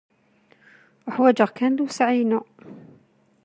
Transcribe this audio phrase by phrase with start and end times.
[1.07, 2.41] Uḥwaǧeɣ kan lewseɛ-inu.